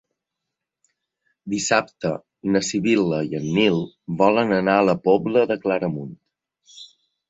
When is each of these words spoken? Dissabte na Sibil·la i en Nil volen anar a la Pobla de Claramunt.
Dissabte 1.55 2.11
na 2.57 2.63
Sibil·la 2.71 3.21
i 3.31 3.39
en 3.43 3.49
Nil 3.61 3.81
volen 4.25 4.59
anar 4.61 4.79
a 4.83 4.91
la 4.93 5.01
Pobla 5.09 5.49
de 5.55 5.63
Claramunt. 5.65 6.15